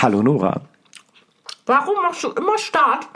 [0.00, 0.60] Hallo Nora.
[1.66, 3.08] Warum machst du immer Start,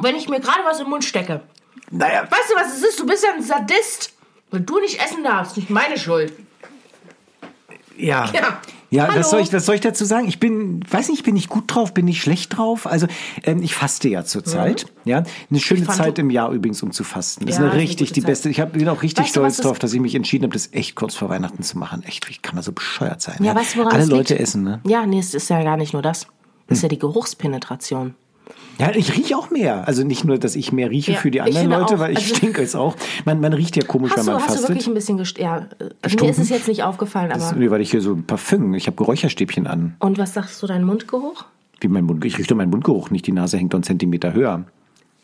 [0.00, 1.42] wenn ich mir gerade was im Mund stecke?
[1.90, 2.98] Naja, Weißt du, was es ist?
[3.00, 4.12] Du bist ja ein Sadist.
[4.50, 6.32] Wenn du nicht essen darfst, nicht meine Schuld.
[7.96, 8.28] ja.
[8.32, 8.60] Ja.
[8.92, 9.20] Ja, Hallo.
[9.20, 10.26] was soll, ich, was soll ich dazu sagen?
[10.26, 12.88] Ich bin, weiß nicht, bin ich gut drauf, bin ich schlecht drauf?
[12.88, 13.06] Also
[13.44, 14.86] ähm, ich faste ja zurzeit.
[15.04, 15.86] Ja, eine schöne Mhm.
[15.90, 17.46] Zeit im Jahr übrigens, um zu fasten.
[17.46, 18.30] Das Ja, ist eine richtig die Zeit.
[18.30, 18.48] beste.
[18.50, 20.96] Ich hab, bin auch richtig Weißt stolz drauf, dass ich mich entschieden habe, das echt
[20.96, 22.02] kurz vor Weihnachten zu machen.
[22.02, 23.36] Echt, wie kann man so bescheuert sein?
[23.44, 24.42] Ja, weißt du, woran Alle es Leute liegt?
[24.42, 24.80] essen, ne?
[24.84, 26.26] Ja, nee, es ist ja gar nicht nur das.
[26.66, 28.14] Das ist ja die Geruchspenetration.
[28.78, 29.86] Ja, ich rieche auch mehr.
[29.86, 31.98] Also nicht nur, dass ich mehr rieche Ja, für die anderen Leute, auch.
[31.98, 32.96] weil ich Also- stinke es auch.
[33.24, 34.68] Man, man riecht ja komisch, wenn du, man hast du fastet.
[34.70, 36.30] wirklich ein bisschen gest ja, äh, also mir Gestunken?
[36.30, 37.52] ist es jetzt nicht aufgefallen, aber.
[37.56, 39.96] Nee, weil ich hier so ein Parfüm, ich habe Geräucherstäbchen an.
[39.98, 41.44] Und was sagst du, dein Mundgeruch?
[41.80, 44.32] Wie mein Mund, ich rieche doch meinen Mundgeruch nicht, die Nase hängt doch einen Zentimeter
[44.32, 44.64] höher.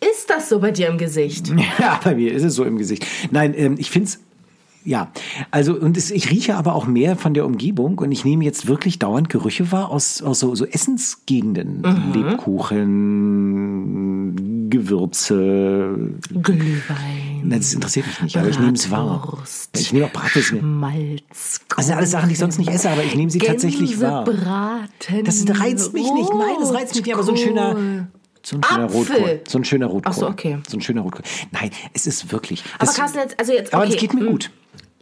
[0.00, 1.50] Ist das so bei dir im Gesicht?
[1.78, 3.06] Ja, bei mir ist es so im Gesicht.
[3.30, 4.20] Nein, ähm, ich finde es.
[4.86, 5.10] Ja,
[5.50, 8.68] also und es, ich rieche aber auch mehr von der Umgebung und ich nehme jetzt
[8.68, 11.82] wirklich dauernd Gerüche wahr aus, aus so, so Essensgegenden.
[12.14, 13.10] Lebkuchen,
[14.70, 16.14] Gewürze.
[16.40, 17.42] Glühwein.
[17.42, 19.42] Nein, das interessiert mich nicht, aber ich nehme es wahr.
[19.74, 20.50] Ich nehme auch Bratwurst.
[20.50, 21.60] Schmalz.
[21.76, 24.22] Das sind alles Sachen, die ich sonst nicht esse, aber ich nehme sie tatsächlich wahr.
[24.22, 25.24] Braten.
[25.24, 26.32] Das reizt mich nicht.
[26.32, 28.06] Nein, das reizt mich nicht, aber so ein schöner.
[28.44, 28.96] So ein schöner Apfel.
[28.96, 29.40] Rotkohl.
[29.48, 30.12] So ein schöner Rotkohl.
[30.12, 30.58] Ach so, okay.
[30.68, 31.24] So ein schöner Rotkohl.
[31.50, 32.62] Nein, es ist wirklich.
[32.78, 33.94] Aber Carsten, jetzt, also jetzt, aber okay.
[33.94, 34.30] es geht mir hm.
[34.30, 34.52] gut.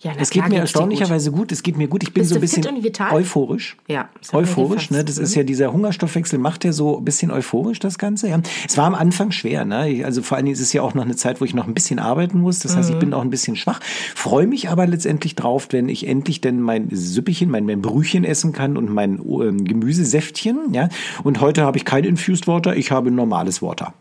[0.05, 1.51] Ja, Es klar geht mir erstaunlicherweise gut.
[1.51, 2.03] Es geht mir gut.
[2.03, 2.63] Ich bin Bist so ein bisschen
[3.11, 3.77] euphorisch.
[3.89, 4.91] Ja, das euphorisch.
[4.91, 5.03] Ne?
[5.03, 8.29] Das ist ja dieser Hungerstoffwechsel macht ja so ein bisschen euphorisch das Ganze.
[8.29, 8.39] Ja.
[8.69, 9.65] Es war am Anfang schwer.
[9.65, 9.89] Ne?
[9.91, 11.67] Ich- Also vor allen Dingen ist es ja auch noch eine Zeit, wo ich noch
[11.67, 12.59] ein bisschen arbeiten muss.
[12.59, 12.79] Das Mhm.
[12.79, 13.81] heißt, ich bin auch ein bisschen schwach.
[14.15, 18.53] Freue mich aber letztendlich drauf, wenn ich endlich denn mein Süppchen, mein, mein Brühchen essen
[18.53, 20.75] kann und mein ähm, Gemüsesäftchen.
[20.75, 20.91] Ja.
[21.23, 22.77] Und heute habe ich kein Infused Water.
[22.77, 23.95] Ich habe normales Water.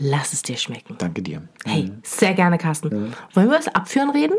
[0.00, 0.96] Lass es dir schmecken.
[0.98, 1.42] Danke dir.
[1.64, 2.90] Hey, sehr gerne, Carsten.
[2.90, 4.34] Wollen wir über das Abführen reden?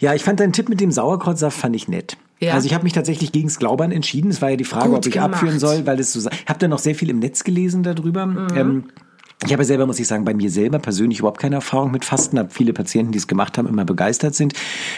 [0.01, 2.16] Ja, ich fand deinen Tipp mit dem Sauerkrautsaft fand ich nett.
[2.40, 2.53] Ja.
[2.53, 4.31] Also ich habe mich tatsächlich gegens Glaubern entschieden.
[4.31, 5.28] Es war ja die Frage, Gut ob ich gemacht.
[5.28, 5.34] Mhm.
[5.34, 6.29] abführen soll, weil es so.
[6.29, 8.23] Ich habe da noch sehr viel im Netz gelesen darüber.
[8.56, 8.85] Ähm,
[9.46, 12.40] ich habe selber, muss ich sagen, bei mir selber persönlich überhaupt keine Erfahrung mit Fasten.
[12.40, 14.53] Habe viele Patienten, die es gemacht haben, immer begeistert sind.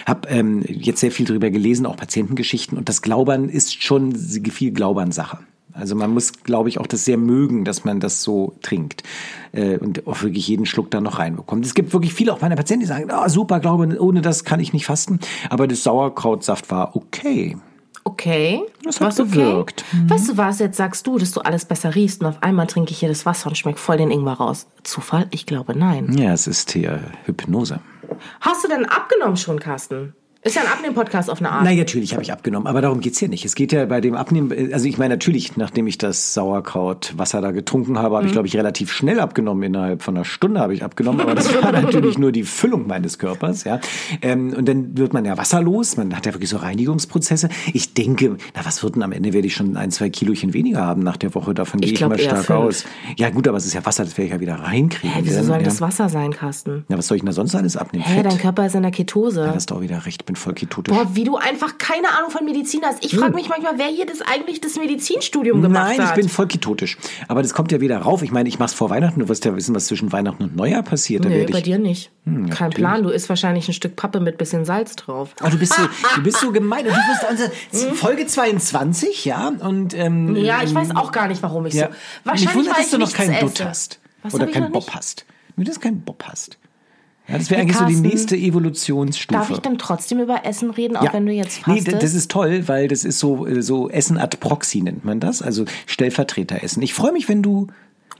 [0.05, 2.77] Habe ähm, jetzt sehr viel darüber gelesen, auch Patientengeschichten.
[2.77, 5.39] Und das Glaubern ist schon viel Glaubern-Sache.
[5.73, 9.03] Also man muss, glaube ich, auch das sehr mögen, dass man das so trinkt
[9.51, 11.65] äh, und auch wirklich jeden Schluck da noch reinbekommt.
[11.65, 14.59] Es gibt wirklich viele auch meiner Patienten, die sagen, ah, super, glaube, ohne das kann
[14.59, 15.19] ich nicht fasten.
[15.49, 17.57] Aber das Sauerkrautsaft war okay.
[18.03, 18.63] Okay.
[18.83, 19.29] Das hat okay?
[19.29, 19.85] gewirkt.
[20.07, 22.91] Weißt du was, jetzt sagst du, dass du alles besser riechst und auf einmal trinke
[22.91, 24.67] ich hier das Wasser und schmeckt voll den Ingwer raus.
[24.83, 25.27] Zufall?
[25.31, 26.17] Ich glaube nein.
[26.17, 27.79] Ja, es ist hier Hypnose.
[28.39, 30.13] Hast du denn abgenommen schon, Carsten?
[30.43, 31.63] Ist ja ein Abnehmen-Podcast auf eine Art.
[31.65, 33.45] Nein, natürlich habe ich abgenommen, aber darum geht's hier nicht.
[33.45, 37.51] Es geht ja bei dem Abnehmen, also ich meine natürlich, nachdem ich das Sauerkrautwasser da
[37.51, 39.61] getrunken habe, habe ich, glaube ich, relativ schnell abgenommen.
[39.61, 43.19] Innerhalb von einer Stunde habe ich abgenommen, aber das war natürlich nur die Füllung meines
[43.19, 43.65] Körpers.
[43.65, 43.79] ja.
[44.23, 47.49] Ähm, und dann wird man ja wasserlos, man hat ja wirklich so Reinigungsprozesse.
[47.73, 50.81] Ich denke, na was wird denn am Ende, werde ich schon ein, zwei Kilochen weniger
[50.83, 52.59] haben nach der Woche, davon Ich gehe ich glaub mal stark fünf.
[52.59, 52.85] aus.
[53.15, 55.15] Ja gut, aber es ist ja Wasser, das werde ich ja wieder reinkriegen.
[55.15, 55.63] Hä, wieso Dann, soll ja.
[55.63, 56.83] das Wasser sein, Carsten?
[56.89, 58.05] Na, was soll ich denn da sonst alles abnehmen?
[58.05, 58.25] Hä, Fett?
[58.25, 59.43] dein Körper ist in der Ketose.
[59.43, 60.95] Du hast auch wieder recht, bin voll ketotisch.
[60.95, 63.03] Boah, wie du einfach keine Ahnung von Medizin hast.
[63.03, 66.09] Ich frage mich manchmal, wer hier das eigentlich das Medizinstudium gemacht Nein, hat.
[66.09, 66.97] ich bin voll ketotisch.
[67.27, 68.21] Aber das kommt ja wieder rauf.
[68.21, 69.19] Ich meine, ich mach's vor Weihnachten.
[69.19, 71.25] Du wirst ja wissen, was zwischen Weihnachten und Neujahr passiert.
[71.25, 72.11] Da Nee, bei ich, dir nicht.
[72.25, 73.03] Hm, Kein Plan.
[73.03, 75.35] Du isst wahrscheinlich ein Stück Pappe mit bisschen Salz drauf.
[75.43, 75.83] Oh, du bist so,
[76.15, 76.85] du bist so gemein.
[76.85, 79.49] Und du wirst also Folge 22, ja?
[79.49, 81.87] Und ähm, Ja, ich weiß auch gar nicht, warum ich ja.
[81.87, 81.93] so.
[82.23, 83.39] Wahrscheinlich, Mich wundert, weil dass du noch keinen.
[83.41, 83.99] Dutt hast.
[84.23, 85.25] Was Oder keinen Bob hast.
[85.55, 86.57] Nur, dass du keinen Bob hast.
[87.31, 89.39] Ja, das wäre eigentlich so die Carsten, nächste Evolutionsstufe.
[89.39, 91.87] Darf ich denn trotzdem über Essen reden, auch wenn du jetzt Nee, fastest?
[91.97, 95.19] d- das ist toll, weil das ist so, äh, so Essen ad proxy nennt man
[95.19, 96.81] das, also Stellvertreteressen.
[96.83, 97.67] Ich freue mich, wenn du,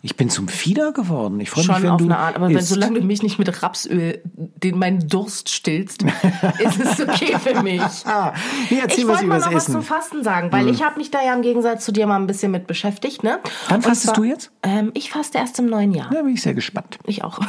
[0.03, 1.39] ich bin zum Fieder geworden.
[1.39, 3.62] Ich freue mich, wenn auf du eine Art, aber wenn, solange du mich nicht mit
[3.62, 6.03] Rapsöl den meinen Durst stillst,
[6.59, 7.81] ist es okay für mich.
[8.06, 8.33] Ah,
[8.69, 11.24] nee, erzähl ich wollte mal noch was zum Fasten sagen, weil ich habe mich da
[11.24, 13.24] ja im Gegensatz zu dir mal ein bisschen mit beschäftigt.
[13.24, 13.39] Ne?
[13.69, 14.51] Wann fastest zwar- du jetzt?
[14.63, 16.09] Ähm, ich faste erst im neuen Jahr.
[16.12, 16.98] Da bin ich sehr gespannt.
[17.06, 17.39] Ich auch.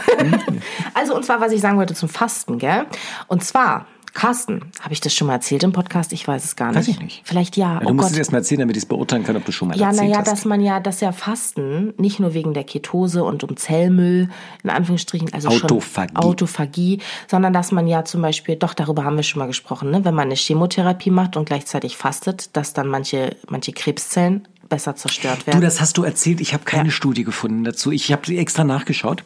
[0.95, 2.87] also, und zwar, was ich sagen wollte zum Fasten, gell?
[3.29, 6.13] Und zwar Carsten, habe ich das schon mal erzählt im Podcast?
[6.13, 6.77] Ich weiß es gar nicht.
[6.79, 7.23] Weiß ich nicht.
[7.25, 7.75] Vielleicht ja.
[7.75, 8.13] Ja, oh du musst Gott.
[8.13, 10.11] es erst mal erzählen, damit ich es beurteilen kann, ob du schon mal Ja, erzählt
[10.11, 10.29] naja, hast.
[10.31, 14.29] dass man ja, dass ja Fasten nicht nur wegen der Ketose und um Zellmüll,
[14.63, 16.09] in Anführungsstrichen, also Autophagie.
[16.15, 19.91] schon Autophagie, sondern dass man ja zum Beispiel, doch darüber haben wir schon mal gesprochen,
[19.91, 20.05] ne?
[20.05, 25.47] wenn man eine Chemotherapie macht und gleichzeitig fastet, dass dann manche, manche Krebszellen besser zerstört
[25.47, 25.61] werden.
[25.61, 26.41] Du, das hast du erzählt.
[26.41, 27.91] Ich habe keine Studie gefunden dazu.
[27.93, 29.25] Ich habe sie extra nachgeschaut.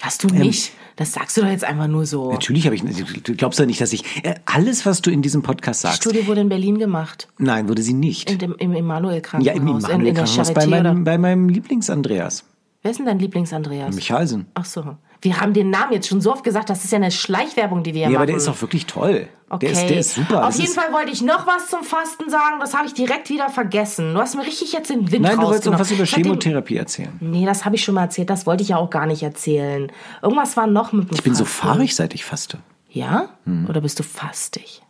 [0.00, 0.72] Hast du nicht?
[0.98, 2.32] Das sagst du doch jetzt einfach nur so.
[2.32, 2.82] Natürlich habe ich.
[3.22, 6.02] Du glaubst ja nicht, dass ich äh, alles, was du in diesem Podcast Die sagst.
[6.02, 7.28] Studie wurde in Berlin gemacht.
[7.38, 8.30] Nein, wurde sie nicht.
[8.32, 9.56] In dem, Im Ja, Emanuel-Krankenhaus.
[9.56, 9.90] im in, in der
[10.24, 12.44] Immanuel-Krankenhaus bei meinem, bei meinem Lieblings-Andreas.
[12.82, 13.94] Wer ist denn dein Lieblings-Andreas?
[13.94, 14.46] Michalsen.
[14.54, 14.96] Ach so.
[15.20, 17.92] Wir haben den Namen jetzt schon so oft gesagt, das ist ja eine Schleichwerbung, die
[17.92, 18.16] wir hier Ja, machen.
[18.18, 19.28] aber der ist auch wirklich toll.
[19.50, 19.66] Okay.
[19.66, 20.40] Der, ist, der ist super.
[20.42, 23.28] Auf Das jeden Fall wollte ich noch was zum Fasten sagen, das habe ich direkt
[23.30, 24.14] wieder vergessen.
[24.14, 27.10] Du hast mir richtig jetzt den Wind Nein, du wolltest noch was über Chemotherapie erzählen.
[27.20, 29.90] Nee, das habe ich schon mal erzählt, das wollte ich ja auch gar nicht erzählen.
[30.22, 31.66] Irgendwas war noch mit dem Ich bin so Fasten.
[31.66, 32.58] fahrig, seit ich faste.
[32.90, 33.30] Ja?
[33.44, 33.66] Hm.
[33.68, 34.82] Oder bist du fastig?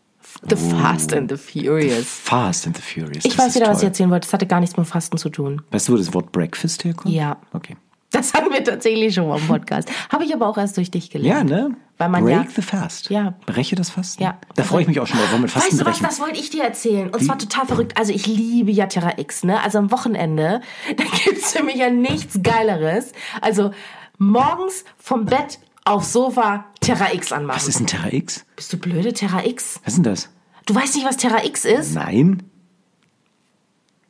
[0.49, 2.05] The Fast and the Furious.
[2.07, 3.25] Fast and the Furious.
[3.25, 3.89] Ich das weiß wieder, was ich toll.
[3.89, 4.27] erzählen wollte.
[4.27, 5.63] Das hatte gar nichts mit Fasten zu tun.
[5.71, 7.13] Weißt du, wo das Wort Breakfast herkommt?
[7.15, 7.39] Ja.
[7.53, 7.77] Okay.
[8.11, 9.91] Das hatten wir tatsächlich schon mal im Podcast.
[10.11, 11.51] Habe ich aber auch erst durch dich Ja, gelernt.
[11.51, 11.77] ne?
[11.99, 13.11] Weil man Break ja, the Fast.
[13.11, 13.35] Ja.
[13.45, 14.23] Breche das Fasten.
[14.23, 14.39] Ja.
[14.55, 16.07] Da freue ich mich auch schon drauf, wollen wir Fasten Weißt du was, brechen.
[16.09, 17.11] das wollte ich dir erzählen.
[17.11, 17.99] Und zwar total verrückt.
[17.99, 19.61] Also ich liebe ja Terra X, ne?
[19.63, 20.61] Also am Wochenende,
[20.97, 23.13] da gibt's für mich ja nichts Geileres.
[23.43, 23.73] Also
[24.17, 27.57] morgens vom Bett aufs Sofa Terra X anmachen.
[27.57, 28.47] Was ist ein Terra X?
[28.57, 29.81] Bist du blöde, Terra X?
[29.85, 30.29] Was ist denn das?
[30.67, 31.95] Du weißt nicht, was Terra X ist?
[31.95, 32.43] Nein.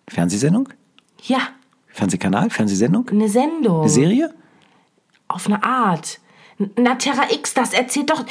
[0.09, 0.69] Fernsehsendung?
[1.23, 1.39] Ja,
[1.99, 2.49] Fernsehkanal?
[2.51, 3.09] Fernsehsendung?
[3.11, 3.81] eine Sendung.
[3.81, 4.33] Eine Serie?
[5.27, 6.21] Auf eine Art.
[6.77, 8.25] Na, Terra X, das erzählt doch...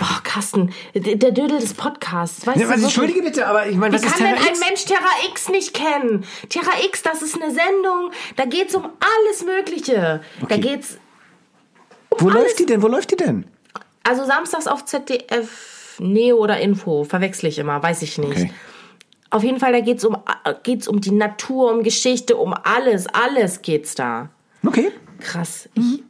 [0.00, 2.46] Oh, Carsten, der Dödel des Podcasts.
[2.46, 3.20] Weißt du, wirklich?
[3.20, 6.24] bitte, aber ich meine, Wie kann denn ein Mensch Terra X nicht kennen?
[6.48, 10.20] Terra X, das ist eine Sendung, da geht's um alles Mögliche.
[10.38, 10.60] Da Okay.
[10.60, 10.98] geht's,
[12.10, 12.80] Wo alles- läuft die denn?
[12.82, 13.44] Wo läuft die denn?
[14.04, 18.30] also samstags auf ZDF, Neo oder Info, verwechsel ich immer, weiß ich nicht.
[18.30, 18.52] Okay.
[19.30, 20.16] Auf jeden Fall, da geht's um,
[20.62, 24.30] geht's um die Natur, um Geschichte, um alles, alles geht's da.
[24.66, 24.90] Okay.
[25.20, 26.02] Krass, ich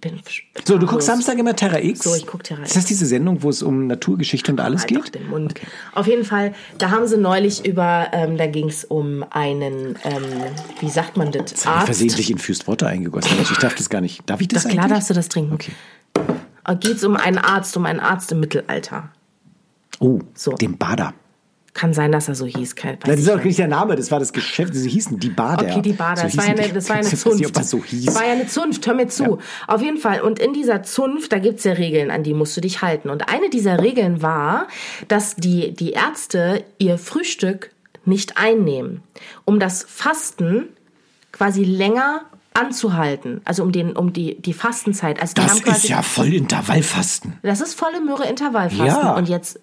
[0.00, 0.20] bin
[0.64, 1.06] So, du guckst.
[1.06, 2.00] Samstag immer Terra X?
[2.02, 4.88] So, ich guck Terra Ist das diese Sendung, wo es um Naturgeschichte und alles Halt
[5.04, 5.14] geht?
[5.14, 5.54] den Mund.
[5.94, 10.24] Auf jeden Fall, da haben sie neulich über, ähm, da ging es um einen, ähm,
[10.80, 11.52] wie sagt man das?
[11.52, 13.38] Das habe ich versehentlich in Fürst Water eingegossen.
[13.38, 14.28] Also ich darf das gar nicht.
[14.28, 14.94] Darf ich das Doch klar eigentlich?
[14.96, 15.54] darfst du das trinken.
[15.54, 15.72] Okay.
[16.80, 19.10] Geht es um einen Arzt, um einen Arzt im Mittelalter.
[20.00, 20.52] Oh, So.
[20.52, 21.14] den Bader.
[21.76, 22.74] Kann sein, dass er so hieß.
[22.74, 23.44] Kein, Nein, das ist auch nicht.
[23.44, 24.74] nicht der Name, das war das Geschäft.
[24.74, 25.66] Sie hießen die Bader.
[25.66, 26.22] Okay, die Bader.
[26.22, 27.46] So das, war ja eine, das war ja eine nicht, Zunft.
[27.46, 28.06] ob das so hieß.
[28.06, 29.40] Das war ja eine Zunft, hör mir zu.
[29.66, 30.22] Auf jeden Fall.
[30.22, 33.10] Und in dieser Zunft, da gibt's ja Regeln, an die musst du dich halten.
[33.10, 34.68] Und eine dieser Regeln war,
[35.08, 37.72] dass die, die Ärzte ihr Frühstück
[38.06, 39.02] nicht einnehmen,
[39.44, 40.68] um das Fasten
[41.30, 42.22] quasi länger
[42.54, 43.42] anzuhalten.
[43.44, 45.20] Also um, den, um die, die Fastenzeit.
[45.20, 47.34] Also Das ist ja voll Intervallfasten.
[47.42, 48.86] Das ist volle Möhre Intervallfasten.
[48.86, 49.14] Ja.
[49.14, 49.60] Und jetzt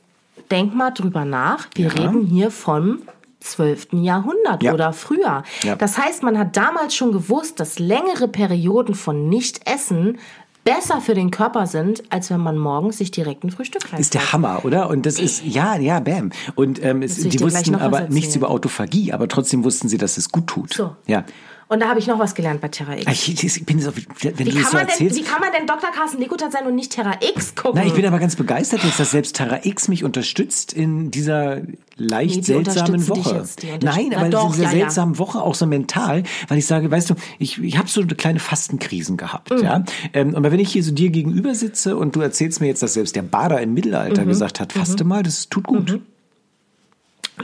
[0.52, 1.68] denk mal drüber nach.
[1.76, 3.00] Wir reden hier vom
[3.42, 3.88] 12.
[4.04, 4.74] Jahrhundert Ja.
[4.74, 5.44] oder früher.
[5.64, 5.76] Ja.
[5.76, 10.18] Das heißt, man hat damals schon gewusst, dass längere Perioden von Nicht-Essen
[10.64, 14.00] besser für den Körper sind, als wenn man morgens sich direkt ein Frühstück reinfällt.
[14.00, 14.90] Ist der Hammer, oder?
[14.90, 16.32] Und das ist, ja, ja, bam.
[16.56, 20.30] Und ähm, es, die wussten aber nichts über Autophagie, aber trotzdem wussten sie, dass es
[20.32, 20.74] gut tut.
[20.74, 20.96] So.
[21.06, 21.26] Ja.
[21.70, 23.06] Und da habe ich noch was gelernt bei Terra X.
[23.28, 25.18] Ich, ich bin so, wenn Wie du das kann, so man denn, erzählst.
[25.18, 25.92] wie kann man denn Dr.
[25.92, 27.80] Carsten Likutat sein und nicht Terra X gucken?
[27.82, 31.62] Na, ich bin aber ganz begeistert jetzt, dass selbst Terra X mich unterstützt in dieser
[31.96, 33.44] leicht Nee, seltsamen Woche.
[33.82, 34.78] Nein, Na aber doch, in dieser ja, ja.
[34.80, 38.40] seltsamen Woche auch so mental, weil ich sage, weißt du, ich, ich habe so kleine
[38.40, 39.64] Fastenkrisen gehabt, Mhm.
[39.64, 39.84] ja.
[40.14, 42.94] Ähm, aber wenn ich hier so dir gegenüber sitze und du erzählst mir jetzt, dass
[42.94, 43.76] selbst der Bader im Mhm.
[43.76, 46.00] Mittelalter gesagt hat, faste mal, das tut gut.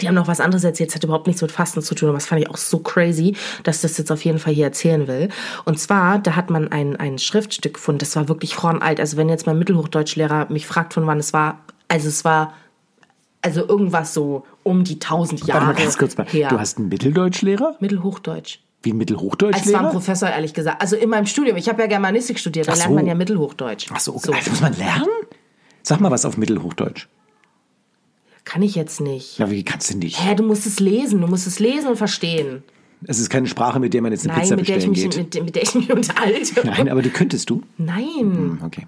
[0.01, 2.17] Die haben noch was anderes erzählt, das hat überhaupt nichts mit Fasten zu tun, aber
[2.17, 5.07] das fand ich auch so crazy, dass ich das jetzt auf jeden Fall hier erzählen
[5.07, 5.29] will.
[5.65, 8.99] Und zwar, da hat man ein, ein Schriftstück gefunden, das war wirklich hornalt.
[8.99, 12.53] Also wenn jetzt mein Mittelhochdeutschlehrer mich fragt, von wann es war, also es war,
[13.41, 16.27] also irgendwas so um die tausend Jahre Warte mal ganz kurz mal.
[16.27, 16.49] her.
[16.49, 17.77] Du hast einen Mitteldeutschlehrer?
[17.79, 18.59] Mittelhochdeutsch.
[18.81, 19.91] Wie ein Es war ein?
[19.91, 20.81] Professor, ehrlich gesagt.
[20.81, 22.95] Also in meinem Studium, ich habe ja Germanistik studiert, da Ach lernt so.
[22.95, 23.87] man ja Mittelhochdeutsch.
[23.93, 24.31] Ach so, okay.
[24.37, 25.07] Das muss man lernen?
[25.83, 27.07] Sag mal was auf Mittelhochdeutsch.
[28.49, 29.37] Kann ich jetzt nicht.
[29.37, 30.19] Ja, wie kannst du nicht?
[30.19, 32.63] Hä, du musst es lesen, du musst es lesen und verstehen.
[33.05, 35.09] Es ist keine Sprache, mit der man jetzt eine Nein, Pizza mit der, ich bestellen
[35.09, 35.35] mich, geht.
[35.35, 36.61] mit, mit der ich mich unterhalte.
[36.67, 37.61] Nein, aber die könntest du.
[37.77, 38.05] Nein.
[38.19, 38.87] Hm, Okay.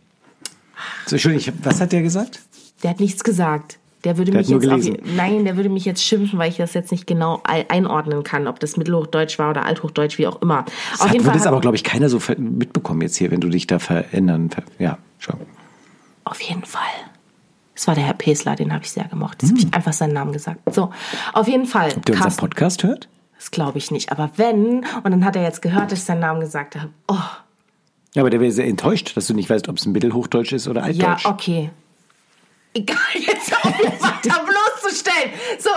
[1.05, 2.39] So, Entschuldigung, ich was hat der gesagt?
[2.81, 3.77] Der hat nichts gesagt.
[4.03, 6.49] Der würde Der mich hat nur jetzt auf, nein, der würde mich jetzt schimpfen, weil
[6.49, 10.25] ich das jetzt nicht genau ei- einordnen kann, ob das Mittelhochdeutsch war oder Althochdeutsch, wie
[10.25, 10.65] auch immer.
[10.91, 13.29] Das auf hat, jeden wird Fall, das aber, glaube ich, keiner so mitbekommen jetzt hier,
[13.29, 14.49] wenn du dich da verändern.
[14.49, 15.35] Ver ja, schon.
[16.23, 16.81] auf jeden Fall.
[17.81, 19.41] Es war der Herr Pesler, den habe ich sehr gemocht.
[19.41, 20.59] Jetzt habe ich einfach seinen Namen gesagt.
[20.71, 20.91] So,
[21.33, 21.87] auf jeden Fall.
[21.89, 22.01] Ob Hm.
[22.03, 23.07] der unseren Podcast hört?
[23.37, 24.11] das glaube ich nicht.
[24.11, 26.89] Aber wenn, und dann hat er jetzt gehört, dass ich seinen Namen gesagt habe.
[27.07, 27.15] Oh,
[28.13, 30.67] Ja, aber der wäre sehr enttäuscht, dass du nicht weißt, ob es ein Mittelhochdeutsch ist
[30.67, 31.25] oder ja, Altdeutsch.
[31.25, 31.71] okay.
[32.75, 35.31] Egal, jetzt auf mich weiter bloßzustellen.
[35.57, 35.69] So,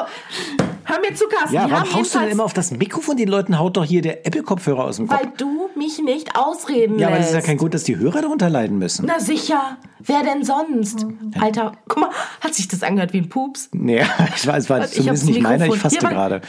[0.85, 1.55] hör mir zu, Carsten.
[1.55, 3.17] Ja, warum haust du denn immer auf das Mikrofon?
[3.17, 5.21] Den Leuten haut doch hier der Apple-Kopfhörer aus dem Kopf.
[5.21, 7.31] Weil du mich nicht ausreden Ja, aber lässt.
[7.31, 9.07] ist ja kein Grund, dass die Hörer darunter leiden müssen.
[9.07, 9.77] Na sicher.
[10.01, 11.07] Wer denn sonst?
[11.41, 12.11] Alter, guck mal,
[12.41, 13.69] hat sich das angehört wie ein Pups?
[13.73, 14.03] Nee,
[14.37, 15.97] ich weiß, es war Ich zumindest nicht meiner, ich warte.
[15.99, 16.41] gerade.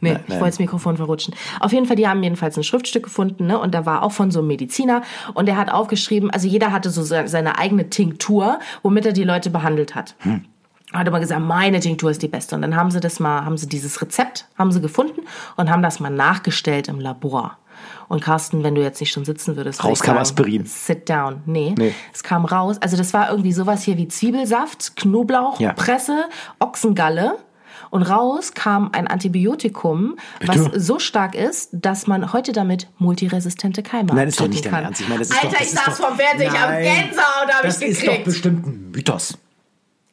[0.00, 0.40] Nee, Nein, ich nein.
[0.40, 1.34] wollte das Mikrofon verrutschen.
[1.58, 3.58] Auf jeden Fall, die haben jedenfalls ein Schriftstück gefunden, ne?
[3.58, 5.02] Und da war auch von so einem Mediziner.
[5.34, 9.24] Und der hat aufgeschrieben, also jeder hatte so se- seine eigene Tinktur, womit er die
[9.24, 10.14] Leute behandelt hat.
[10.20, 10.44] Hm.
[10.92, 12.54] Hat aber gesagt, meine Tinktur ist die beste.
[12.54, 15.20] Und dann haben sie das mal, haben sie dieses Rezept, haben sie gefunden
[15.56, 17.58] und haben das mal nachgestellt im Labor.
[18.08, 20.64] Und Carsten, wenn du jetzt nicht schon sitzen würdest, würde Raus kam Aspirin.
[20.64, 21.42] Sit down.
[21.46, 21.94] Nee, Nee.
[22.12, 22.76] es kam raus.
[22.80, 26.24] Also das war irgendwie sowas hier wie Zwiebelsaft, Knoblauchpresse,
[26.58, 27.36] Ochsengalle.
[27.90, 30.80] Und raus kam ein Antibiotikum, was Bitte?
[30.80, 34.72] so stark ist, dass man heute damit multiresistente Keime Nein, das ist doch nicht dein
[34.72, 34.84] kann.
[34.84, 35.00] Ernst.
[35.00, 37.48] Ich meine, das ist Alter, doch, das ich saß vom Fernseher, ich hab Nein, Gänsehaut,
[37.54, 38.24] hab Das ich ist doch gekriegt.
[38.24, 39.38] bestimmt ein Mythos.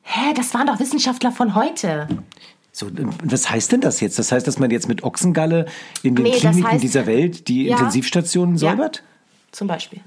[0.07, 2.07] Hä, das waren doch Wissenschaftler von heute.
[2.71, 4.19] So, und was heißt denn das jetzt?
[4.19, 5.65] Das heißt, dass man jetzt mit Ochsengalle
[6.03, 7.77] in den Nee, das Kliniken heißt- dieser Welt die Ja.
[7.77, 8.71] Intensivstationen Ja.
[8.71, 9.03] säubert?
[9.51, 10.01] Zum Beispiel.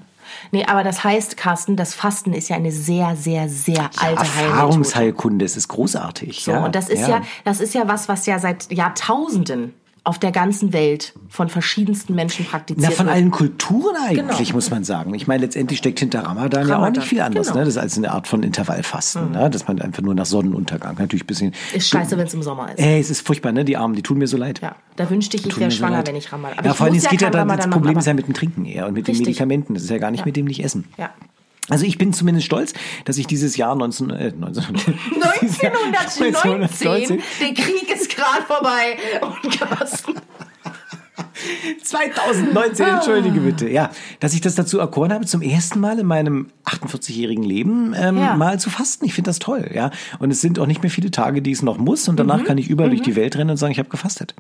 [0.52, 4.44] Nee, aber das heißt, Carsten, das Fasten ist ja eine sehr, sehr, sehr alte Heilmethode.
[4.46, 6.44] Erfahrungsheilkunde, es ist großartig.
[6.44, 7.22] So, ja, und das ist ja.
[7.44, 9.72] das ist ja was, was ja seit Jahrtausenden
[10.08, 13.14] auf der ganzen Welt von verschiedensten Menschen praktiziert Na, von wird.
[13.16, 14.54] allen Kulturen eigentlich, Genau.
[14.56, 15.12] muss man sagen.
[15.14, 17.48] Ich meine, letztendlich steckt hinter Ramadan, ja auch Ramadan, nicht viel anders.
[17.48, 17.58] genau.
[17.60, 17.64] Ne?
[17.66, 19.50] Das ist als eine Art von Intervallfasten, ne?
[19.50, 21.52] dass man einfach nur nach Sonnenuntergang natürlich ein bisschen...
[21.74, 22.78] Ist scheiße, wenn es im Sommer ist.
[22.80, 23.64] Ey, es ist furchtbar, ne?
[23.64, 24.60] Die Armen, die tun mir so leid.
[24.62, 26.08] Ja, da wünschte ich, ich wäre so schwanger, leid.
[26.08, 26.64] wenn ich Ramadan.
[26.64, 28.16] ja, ich vor allem, es geht ja dann, Ramadan das Problem machen, ist ja aber-
[28.16, 29.26] mit dem Trinken eher und mit den Richtig.
[29.26, 29.74] Medikamenten.
[29.74, 30.84] Das ist ja gar nicht mit dem nicht essen.
[30.96, 31.10] Ja.
[31.70, 32.72] Also ich bin zumindest stolz,
[33.04, 34.64] dass ich dieses Jahr 19, äh, 19,
[35.16, 38.96] 1919, der Krieg ist gerade vorbei.
[39.44, 40.14] Und Carsten.
[41.82, 43.68] 2019, entschuldige bitte.
[43.68, 48.18] Ja, dass ich das dazu erkoren habe, zum ersten Mal in meinem 48-jährigen Leben ähm,
[48.18, 48.36] Ja.
[48.36, 49.04] mal zu fasten.
[49.04, 49.90] Ich finde das toll, ja.
[50.18, 52.08] Und es sind auch nicht mehr viele Tage, die es noch muss.
[52.08, 52.28] Und Mhm.
[52.28, 54.34] danach kann ich überall durch die Welt rennen und sagen, ich habe gefastet.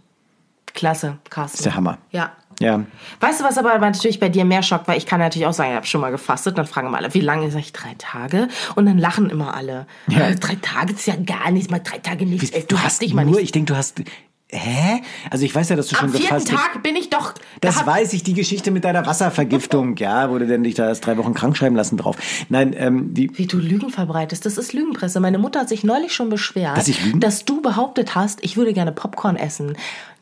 [0.74, 1.56] Klasse, Carsten.
[1.56, 1.98] Das ist der Hammer.
[2.10, 2.32] Ja.
[2.60, 2.84] Ja.
[3.20, 5.70] Weißt du, was aber natürlich bei dir mehr schockt, weil ich kann natürlich auch sagen,
[5.70, 7.50] ich habe schon mal gefastet, dann fragen immer alle, wie lange?
[7.50, 8.48] Sag ich, drei Tage?
[8.74, 9.86] Und dann lachen immer alle.
[10.08, 10.28] Ja.
[10.28, 12.50] Äh, Drei Tage ist ja gar nichts, mal drei Tage nichts.
[12.50, 13.44] essen, Du hast dich mal nur, nicht.
[13.44, 14.02] ich denke, du hast.
[14.50, 15.02] Hä?
[15.30, 17.34] Also ich weiß ja, dass du Am schon vierten gefastet Tag bin ich doch.
[17.60, 21.18] Das weiß ich, die Geschichte mit deiner Wasservergiftung, ja, du denn dich da erst drei
[21.18, 22.16] Wochen krank schreiben lassen drauf.
[22.48, 25.20] Nein, ähm, die, Wie du Lügen verbreitest, das ist Lügenpresse.
[25.20, 27.20] Meine Mutter hat sich neulich schon beschwert, Dass ich lügen?
[27.20, 29.76] dass du behauptet hast, ich würde gerne Popcorn essen.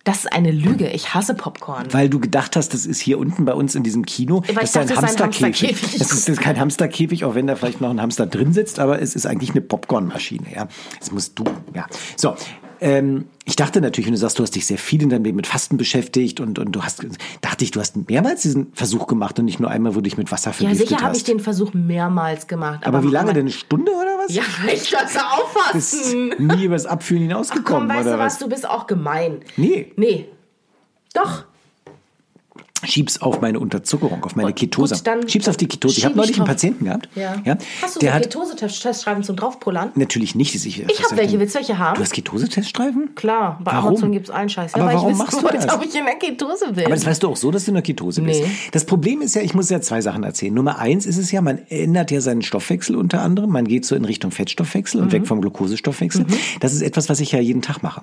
[0.07, 0.89] Das ist eine Lüge.
[0.91, 1.93] Ich hasse Popcorn.
[1.93, 4.71] weil du gedacht hast, das ist hier unten bei uns in diesem Kino, Weil das
[4.71, 5.43] ist ein dachte, Hamsterkäfig.
[5.43, 5.99] Hamsterkäfig.
[5.99, 8.79] Das ist, das ist kein Hamsterkäfig, auch wenn da vielleicht noch ein Hamster drin sitzt,
[8.79, 10.69] aber es ist eigentlich eine Popcornmaschine, ja.
[11.01, 11.45] Das musst du,
[11.75, 11.87] ja.
[12.17, 12.37] So,
[12.81, 15.37] ähm, ich dachte natürlich, wenn du sagst, du hast dich sehr viel in deinem Leben
[15.37, 17.05] mit Fasten beschäftigt und, und du hast,
[17.41, 20.17] dachte ich, du hast mehrmals diesen Versuch gemacht und nicht nur einmal, wo du dich
[20.19, 21.17] mit Wasser Ja, vergiftet sicher habe hast.
[21.19, 22.87] ich den Versuch mehrmals gemacht.
[22.87, 23.43] aber wie lange denn?
[23.47, 24.35] Eine Stunde oder was?
[24.35, 24.43] Ja,
[24.73, 26.35] ich das Bist auffassen.
[26.39, 28.39] nie übers Abfühlen Komm, hinausgekommen, weißt oder du was, was?
[28.41, 29.41] du bist auch gemein.
[29.57, 29.93] Nee.
[29.97, 30.29] Nee.
[31.15, 31.46] Doch.
[32.85, 34.95] Schieb's auf meine Unterzuckerung, auf meine Ketose.
[35.03, 35.93] gut, Schieb's auf die Ketose.
[35.95, 36.49] Ich schieb habe ich neulich einen drauf.
[36.49, 37.09] Patienten gehabt.
[37.15, 37.37] Ja.
[37.45, 39.93] ja Hast du der so hat Ketose-Testschreiben zum Draufpullern?
[39.95, 40.55] natürlich nicht.
[40.55, 41.41] Ich, Ich habe welche.
[41.41, 41.97] Willst du welche haben?
[41.97, 43.15] Du hast Ketose-Teststreifen?
[43.15, 43.89] Klar, bei Warum?
[43.89, 44.73] Amazon gibt's einen Scheiß.
[44.73, 45.69] Ja, Aber warum ich machst du das?
[45.73, 46.85] ob ich in der Ketose bin.
[46.85, 48.43] Aber das weißt du auch so, dass du in der Ketose bist.
[48.43, 48.51] Nee.
[48.73, 50.53] Das Problem ist ja, ich muss ja zwei Sachen erzählen.
[50.55, 53.51] Nummer eins ist es ja, man ändert ja seinen Stoffwechsel unter anderem.
[53.51, 55.07] Man geht so in Richtung Fettstoffwechsel Mhm.
[55.07, 56.27] und weg vom Glukosestoffwechsel.
[56.61, 58.03] Das ist etwas, was ich ja jeden Tag mache.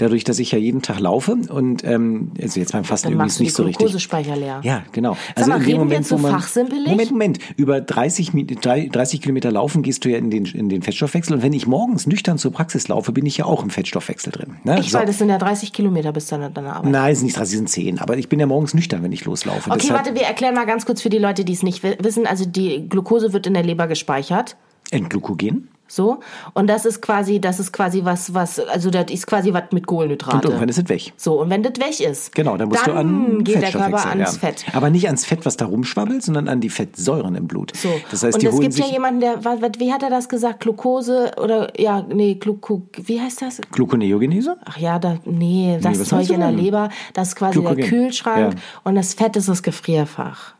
[0.00, 3.38] Dadurch, dass ich ja jeden Tag laufe und ähm, also jetzt beim Fasten Dann übrigens
[3.38, 3.78] nicht so richtig.
[3.78, 4.60] Glukosespeicher leer.
[4.64, 5.16] Ja, genau.
[5.36, 6.42] Sag mal, reden wir jetzt so wo man?
[6.86, 7.38] Moment, Moment.
[7.56, 11.34] Über 30, Mi- drei- 30 Kilometer laufen gehst du ja in den, in den Fettstoffwechsel.
[11.36, 14.56] Und wenn ich morgens nüchtern zur Praxis laufe, bin ich ja auch im Fettstoffwechsel drin.
[14.64, 14.80] Ne?
[14.80, 14.98] Ich So.
[14.98, 16.90] weiß, das sind ja 30 Kilometer bis deiner, deiner Arbeit.
[16.92, 17.98] Nein, es sind nicht 30, es sind 10.
[17.98, 19.70] Aber ich bin ja morgens nüchtern, wenn ich loslaufe.
[19.70, 21.96] Okay, Deshalb warte, wir erklären mal ganz kurz für die Leute, die es nicht wi-
[22.00, 22.26] wissen.
[22.26, 24.56] Also die Glucose wird in der Leber gespeichert.
[24.90, 25.68] Entglucogen.
[25.90, 26.20] So.
[26.54, 29.82] Und das ist quasi, das ist quasi was, was, also das ist quasi was mit
[29.82, 30.46] Und Kohlenhydrate.
[30.46, 31.12] irgendwann ist es weg.
[31.16, 34.06] so, und wenn das weg ist, Genau, dann musst dann du an geht der Körper
[34.08, 34.38] ans ja.
[34.38, 34.64] Fett.
[34.72, 37.76] Aber nicht ans Fett, was da rumschwabbelt, sondern an die Fettsäuren im Blut.
[37.76, 37.88] So.
[38.10, 40.28] Das heißt, und die es holen gibt ja sich jemanden, der, wie hat er das
[40.28, 40.60] gesagt?
[40.60, 43.60] Glukose oder, ja, nee, Gluco, wie heißt das?
[43.72, 44.58] Gluconeogenese?
[44.64, 46.52] Ach ja, da, nee, das was Zeug in der?
[46.52, 47.84] Leber, das ist quasi der Glucogen.
[47.88, 48.60] Kühlschrank Ja.
[48.84, 50.54] und das Fett ist das Gefrierfach.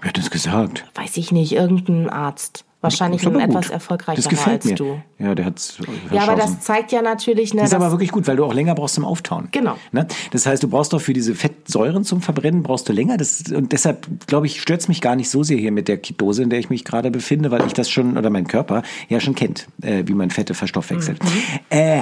[0.00, 0.86] Wer hat das gesagt?
[0.94, 2.64] Weiß ich nicht, irgendein Arzt.
[2.80, 3.42] Wahrscheinlich gut.
[3.42, 4.74] etwas erfolgreicherer Das gefällt als mir.
[4.76, 5.02] du.
[5.20, 5.76] Ja, der hat's.
[6.10, 8.54] Ja, aber das zeigt ja natürlich, ne, Das ist aber wirklich gut, weil du auch
[8.54, 9.48] länger brauchst zum Auftauen.
[9.52, 9.76] Genau.
[9.92, 10.06] Ne?
[10.30, 13.16] Das heißt, du brauchst doch für diese Fettsäuren zum Verbrennen brauchst du länger.
[13.18, 15.98] Das, und deshalb, glaube ich, stört es mich gar nicht so sehr hier mit der
[15.98, 19.20] Ketose, in der ich mich gerade befinde, weil ich das schon, oder mein Körper ja
[19.20, 21.22] schon kennt, äh, wie man Fette verstoffwechselt.
[21.22, 21.28] Mhm.
[21.68, 22.00] Äh,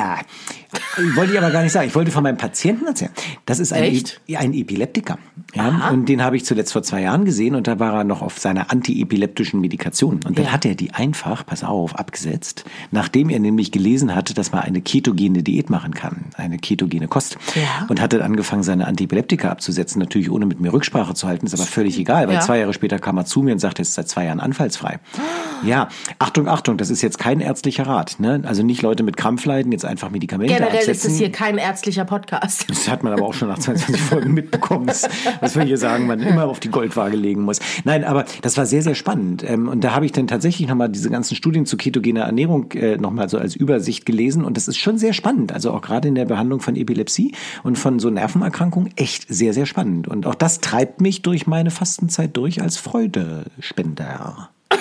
[1.17, 1.89] wollte ich aber gar nicht sagen.
[1.89, 3.11] Ich wollte von meinem Patienten erzählen.
[3.47, 3.85] Das ist ein?
[4.29, 5.19] E- ein Epileptiker.
[5.55, 8.21] Ja, und den habe ich zuletzt vor zwei Jahren gesehen und da war er noch
[8.23, 10.21] auf seiner antiepileptischen Medikation.
[10.27, 10.53] Und dann Ja.
[10.53, 12.65] hat er die einfach, pass auf, abgesetzt,
[13.09, 17.39] nachdem er nämlich gelesen hatte, dass man eine ketogene Diät machen kann, eine ketogene Kost.
[17.55, 17.87] Ja.
[17.89, 21.65] Und hatte angefangen, seine Antiepileptika abzusetzen, natürlich ohne mit mir Rücksprache zu halten, ist aber
[21.65, 22.41] völlig egal, weil Ja.
[22.41, 24.99] zwei Jahre später kam er zu mir und sagte, er ist seit zwei Jahren anfallsfrei.
[25.65, 25.89] Ja,
[26.19, 28.17] Achtung, Achtung, das ist jetzt kein ärztlicher Rat.
[28.19, 28.43] Ne?
[28.45, 30.93] Also nicht Leute mit Krampfleiden jetzt einfach Medikamente Generell absetzen.
[31.09, 32.67] ist es hier kein ärztlicher Podcast.
[32.69, 34.87] Das hat man aber auch schon nach 22 Folgen mitbekommen,
[35.41, 37.59] was wir hier sagen, man immer auf die Goldwaage legen muss.
[37.85, 39.43] Nein, aber das war sehr, sehr spannend.
[39.49, 43.03] Ähm, Und da habe ich dann tatsächlich nochmal diese ganzen Studien zu ketogener Ernährung äh,
[43.03, 44.45] nochmal so als Übersicht gelesen.
[44.45, 45.53] Und das ist schon sehr spannend.
[45.53, 49.67] Also auch gerade in der Behandlung von Epilepsie und von so Nervenerkrankungen echt sehr, sehr
[49.67, 50.09] spannend.
[50.09, 54.51] Und auch das treibt mich durch meine Fastenzeit durch als Freudespender.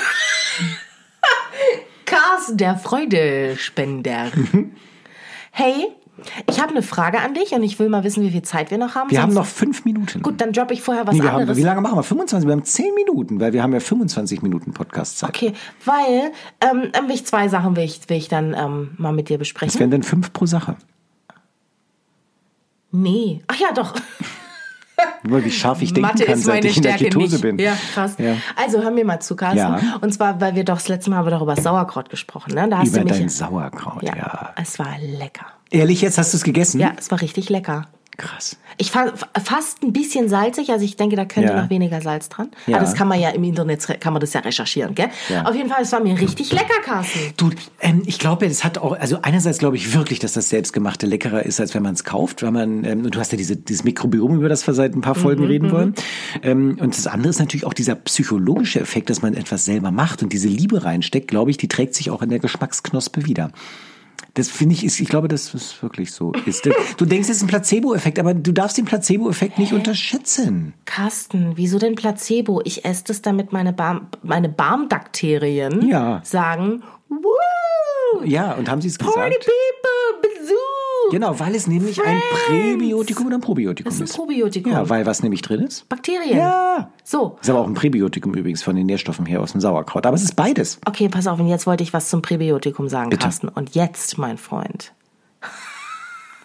[2.06, 4.32] Carsten, der Freudespender.
[5.52, 5.88] hey,
[6.50, 8.78] ich habe eine Frage an dich und ich will mal wissen, wie viel Zeit wir
[8.78, 9.10] noch haben.
[9.12, 10.22] Wir haben noch fünf Minuten.
[10.22, 11.58] Gut, dann droppe ich vorher was Nee, wir haben, anderes.
[11.58, 12.04] wie lange machen wir?
[12.04, 12.48] 25?
[12.48, 15.30] Wir haben 10 Minuten, weil wir haben ja 25 Minuten Podcastzeit.
[15.30, 15.54] Okay,
[15.86, 16.32] weil
[16.62, 19.38] ähm, ähm, will ich zwei Sachen will ich, will ich dann ähm, mal mit dir
[19.38, 19.80] Das besprechen.
[19.80, 20.76] wären dann fünf pro Sache.
[22.92, 23.42] Nee.
[23.48, 23.94] Ach ja, doch.
[25.24, 27.42] Nur wie scharf ich denken Mathe kann, seit ich in der Ketose nicht.
[27.42, 27.60] bin.
[27.60, 28.16] Ja, krass.
[28.18, 28.36] Ja.
[28.56, 29.58] Also hör mir mal zu, Carsten.
[29.58, 29.98] Ja.
[30.02, 32.54] Und zwar, weil wir doch das letzte Mal haben wir darüber Sauerkraut gesprochen.
[32.54, 32.68] Ne?
[32.70, 34.16] Da hast Über du mich dein Sauerkraut, ja.
[34.16, 35.46] ja, es war lecker.
[35.70, 36.80] Ehrlich, jetzt hast du es gegessen?
[36.80, 37.88] Ja, es war richtig lecker.
[38.18, 38.58] Krass.
[38.78, 41.62] Ich fa fast ein bisschen salzig, also ich denke, da könnte Ja.
[41.62, 42.50] noch weniger Salz dran.
[42.66, 42.78] Ja.
[42.78, 45.10] Aber das kann man ja im Internet, kann man das ja recherchieren, gell?
[45.30, 45.44] Ja.
[45.46, 47.20] Auf jeden Fall, es war mir richtig lecker, Carsten.
[47.38, 51.06] Du, ähm, ich glaube, das hat auch, also einerseits glaube ich wirklich, dass das selbstgemachte
[51.06, 53.56] leckerer ist, als wenn man es kauft, weil man, ähm, und du hast ja diese,
[53.56, 55.94] dieses Mikrobiom, über das wir seit ein paar Folgen Mhm, reden wollen.
[56.42, 60.24] Ähm, und das andere ist natürlich auch dieser psychologische Effekt, dass man etwas selber macht
[60.24, 63.52] und diese Liebe reinsteckt, glaube ich, die trägt sich auch in der Geschmacksknospe wieder.
[64.38, 66.70] Das finde ich, ist, ich glaube, dass es wirklich so ist.
[66.98, 70.76] Du denkst, es ist ein Placebo-Effekt, aber du darfst den Placebo-Effekt nicht unterschätzen.
[70.86, 72.62] Carsten, wieso denn Placebo?
[72.64, 76.22] Ich esse das, damit meine, Barm, meine Barmbakterien Ja.
[76.24, 78.24] sagen, Woo!
[78.26, 79.16] Ja, und haben sie es gesagt?
[79.16, 80.67] Party people, Besuch!
[81.12, 82.46] Genau, weil es nämlich ein Friends.
[82.48, 84.10] Präbiotikum oder ein Probiotikum Das ist.
[84.10, 84.72] ist ein Probiotikum.
[84.72, 85.88] Ja, weil was nämlich drin ist?
[85.90, 86.38] Bakterien.
[86.38, 86.92] Ja.
[87.04, 90.06] So, Ist aber auch ein Präbiotikum übrigens von den Nährstoffen her aus dem Sauerkraut.
[90.06, 90.80] Aber es ist beides.
[90.86, 93.24] okay, pass auf, und jetzt wollte ich was zum Präbiotikum sagen, Bitte.
[93.24, 93.48] Carsten.
[93.50, 94.94] Und jetzt, mein Freund.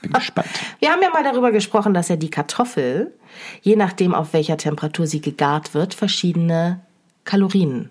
[0.01, 0.49] Bin gespannt.
[0.81, 3.15] Wir haben ja mal darüber gesprochen, dass ja die Kartoffel,
[3.61, 6.81] je nachdem auf welcher Temperatur sie gegart wird, verschiedene
[7.25, 7.91] Kalorien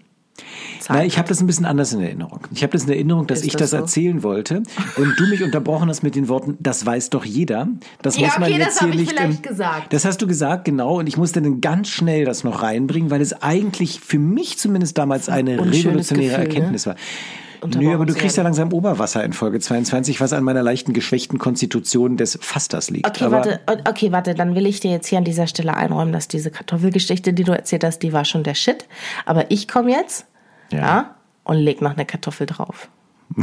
[0.90, 1.08] Na, zeigt.
[1.08, 2.40] ich habe das ein bisschen anders in Erinnerung.
[2.54, 3.78] Ich habe das in Erinnerung, dass Ist ich das das, so?
[3.78, 4.64] erzählen wollte
[4.98, 7.68] und du mich unterbrochen hast mit den Worten, das weiß doch jeder.
[8.02, 9.12] Das Ja, muss man okay, das jetzt hier hab ich nicht.
[9.12, 9.94] vielleicht gesagt.
[9.94, 11.00] Das hast du gesagt, genau.
[11.00, 14.98] Und ich musste dann ganz schnell das noch reinbringen, weil es eigentlich für mich zumindest
[14.98, 16.46] damals eine unschönes revolutionäre Gefühl, ne?
[16.56, 16.96] Erkenntnis war.
[17.62, 20.94] Unterbrochen Nö, aber du kriegst ja langsam Oberwasser in Folge 22, was an meiner leichten
[20.94, 23.08] geschwächten Konstitution des Fasters liegt.
[23.08, 26.12] Okay, aber warte, okay, warte, dann will ich dir jetzt hier an dieser Stelle einräumen,
[26.12, 28.86] dass diese Kartoffelgeschichte, die du erzählt hast, die war schon der Shit.
[29.26, 30.26] Aber ich komme jetzt,
[30.72, 30.80] Ja.
[30.80, 31.16] ja.
[31.44, 32.90] und leg noch eine Kartoffel drauf.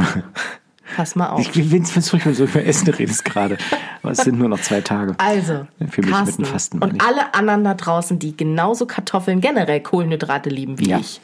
[0.95, 1.39] Pass mal auf.
[1.41, 3.57] Ich ruhig, wenn du so über Essen redest gerade.
[4.01, 5.13] Aber es sind nur noch zwei Tage.
[5.19, 6.79] Also, Für mich mit Carsten dem Fasten.
[6.81, 10.97] und alle anderen da draußen, die genauso Kartoffeln, generell Kohlenhydrate lieben wie Ja.
[10.97, 11.21] ich.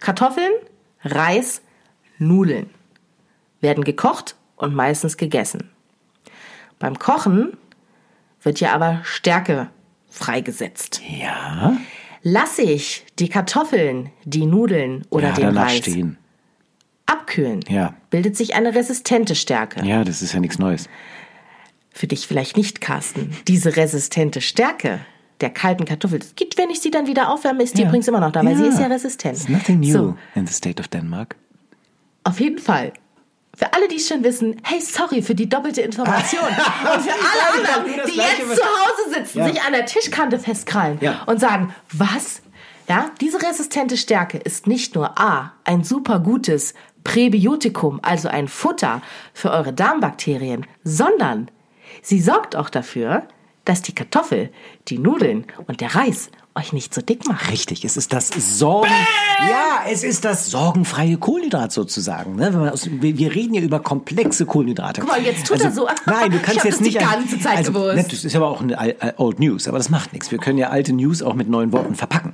[0.00, 0.50] Kartoffeln,
[1.02, 1.62] Reis,
[2.18, 2.70] Nudeln
[3.60, 5.70] werden gekocht und meistens gegessen.
[6.78, 7.56] Beim Kochen
[8.42, 9.70] wird ja aber Stärke
[10.10, 11.00] freigesetzt.
[11.08, 11.76] Ja,
[12.22, 16.18] Lasse ich die Kartoffeln, die Nudeln oder ja den Reis stehen.
[17.06, 17.94] abkühlen, Ja.
[18.10, 19.84] bildet sich eine resistente Stärke.
[19.86, 20.88] Ja, das ist ja nichts Neues.
[21.92, 23.30] Für dich vielleicht nicht, Carsten.
[23.46, 25.00] Diese resistente Stärke
[25.40, 27.88] der kalten Kartoffel, das geht, wenn ich sie dann wieder aufwärme, ist die Ja.
[27.88, 29.36] übrigens immer noch da, weil sie ist ja resistent.
[29.38, 31.36] It's nothing new So, in the state of Denmark.
[32.26, 32.92] Auf jeden Fall.
[33.56, 36.42] Für alle, die es schon wissen, hey, sorry für die doppelte Information.
[36.46, 39.48] Und für alle anderen, die jetzt zu Hause sitzen, Ja.
[39.48, 41.22] sich an der Tischkante festkrallen Ja.
[41.26, 42.42] und sagen, was?
[42.88, 49.00] Ja, diese resistente Stärke ist nicht nur A, ein super gutes Präbiotikum, also ein Futter
[49.32, 51.50] für eure Darmbakterien, sondern
[52.02, 53.26] sie sorgt auch dafür,
[53.64, 54.52] dass die Kartoffel,
[54.88, 57.48] die Nudeln und der Reis euch nicht so dick machen.
[57.50, 58.90] Richtig, es ist das Sorgen.
[59.50, 62.36] Ja, es ist das sorgenfreie Kohlenhydrat sozusagen.
[62.36, 62.72] Ne?
[62.90, 65.02] Wir, reden ja über komplexe Kohlenhydrate.
[65.02, 65.86] Also, Guck mal, jetzt tut er so.
[66.06, 66.98] Nein, du kannst jetzt das die nicht.
[67.00, 67.96] ein- ganze Zeit also, gewusst.
[67.96, 70.30] ne, Das ist aber auch eine al- al- Old News, aber das macht nichts.
[70.30, 72.32] Wir können ja alte News auch mit neuen Worten verpacken.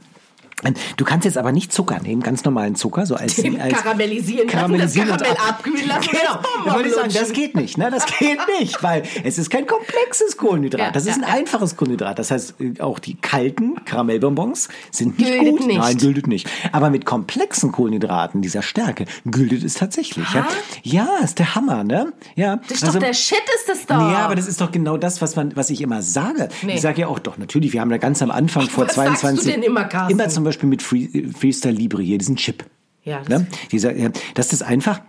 [0.96, 4.46] Du kannst jetzt aber nicht Zucker nehmen, ganz normalen Zucker, so als, Den als karamellisieren
[4.46, 7.90] lassen, karamellisieren das Karamell ab- abkühlen lassen Genau, wollte ich sagen, das geht nicht, ne?
[7.90, 10.80] Das geht nicht, weil es ist kein komplexes Kohlenhydrat.
[10.80, 12.18] Ja, das ist ja, ein einfaches Kohlenhydrat.
[12.18, 15.66] Das heißt, äh, auch die kalten Karamellbonbons sind nicht Gültet gut.
[15.66, 15.78] nicht.
[15.78, 16.48] Nein, gültet nicht.
[16.70, 20.26] Aber mit komplexen Kohlenhydraten dieser Stärke gültet es tatsächlich.
[20.32, 20.46] Ja,
[20.82, 22.12] ja ist der Hammer, ne?
[22.36, 22.56] Ja.
[22.68, 23.96] Das ist doch der Shit, ist das doch.
[24.12, 26.48] Ja, aber das ist doch genau das, was man, was ich immer sage.
[26.62, 26.74] Nee.
[26.74, 29.20] Ich sage ja auch doch, natürlich, wir haben da ganz am Anfang vor Was sagst
[29.20, 30.12] 22 du denn immer, Carsten?
[30.12, 32.64] immer zum Beispiel mit Free, Freestyle Libre hier, diesen Chip.
[33.04, 33.46] Ja, das- ne?
[33.72, 35.00] Dieser, ja, dass das einfach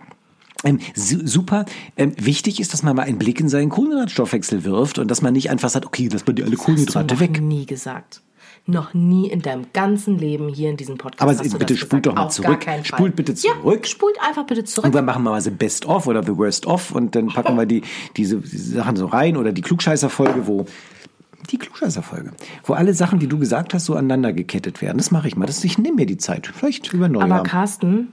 [0.64, 4.98] ähm, su super ähm, wichtig ist, dass man mal einen Blick in seinen Kohlenhydratstoffwechsel wirft
[4.98, 7.34] und dass man nicht einfach sagt, okay, lass mal die alle Kohlenhydrate Hast du noch
[7.34, 7.42] weg.
[7.42, 8.22] nie gesagt.
[8.66, 11.20] Noch nie in deinem ganzen Leben hier in diesem Podcast.
[11.20, 12.06] Aber bitte das spult gesagt.
[12.06, 12.66] doch mal Auf zurück.
[12.84, 13.56] Spult bitte zurück.
[13.66, 14.86] Ja, spult einfach bitte zurück.
[14.86, 17.66] Irgendwann machen wir mal so Best of oder The Worst of und dann packen wir
[17.66, 17.82] die,
[18.16, 20.64] diese, diese Sachen so rein oder die Klugscheißer-Folge, wo
[21.50, 22.32] die Klugscheißer-Folge,
[22.64, 24.98] wo alle Sachen, die du gesagt hast, so aneinander gekettet werden.
[24.98, 25.46] Das mache ich mal.
[25.46, 26.46] Das, ich nehme mir die Zeit.
[26.54, 27.30] Vielleicht über Neujahr.
[27.30, 28.08] Aber Carsten,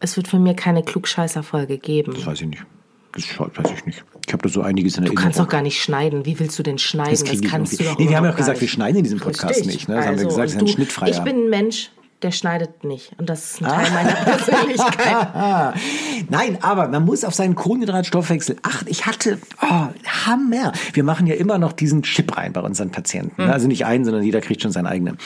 [0.00, 2.12] es wird von mir keine Klugscheißer-Folge geben.
[2.14, 2.64] das weiß ich nicht.
[3.12, 4.04] Das weiß ich nicht.
[4.26, 5.22] Ich habe da so einiges in Du Erinnerung.
[5.24, 6.26] kannst doch gar nicht schneiden.
[6.26, 7.10] Wie willst du denn schneiden?
[7.10, 8.72] Das Das, kannst du irgendwie- doch Nee, wir haben ja auch gesagt, wir nicht.
[8.72, 9.66] schneiden in diesem Podcast Richtig.
[9.66, 9.96] nicht, ne?
[9.96, 11.10] Das haben wir gesagt, und das ist ein du- schnittfreier.
[11.10, 11.90] Ich bin ein Mensch,
[12.22, 13.12] der schneidet nicht.
[13.18, 13.94] Und das ist ein Teil Ah.
[13.94, 15.74] meiner Persönlichkeit.
[16.30, 18.86] Nein, aber man muss auf seinen Kohlenhydratstoffwechsel achten.
[18.88, 19.86] Ich hatte, oh,
[20.26, 20.72] Hammer.
[20.92, 23.44] Wir machen ja immer noch diesen Chip rein bei unseren Patienten.
[23.44, 23.52] ne?
[23.52, 25.18] Also nicht einen, sondern jeder kriegt schon seinen eigenen.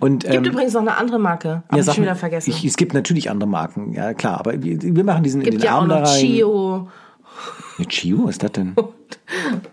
[0.00, 1.62] Und, Gibt ähm, übrigens noch eine andere Marke.
[1.68, 2.50] Hab ja, ich schon wieder vergessen.
[2.50, 5.66] Ich, es gibt natürlich andere Marken, ja klar, aber wir, machen diesen in Gibt den
[5.66, 6.20] ja auch Arm da noch rein.
[6.20, 6.88] Chio
[7.78, 8.74] Ja, Chio, was ist das denn?